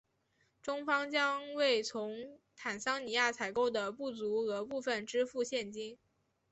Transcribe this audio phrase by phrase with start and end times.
[0.63, 5.95] 中方将为从坦桑尼亚采购的不足额部分支付现金。